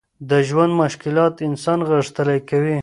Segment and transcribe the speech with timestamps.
[0.29, 2.77] د ژوند مشکلات انسان غښتلی کوي.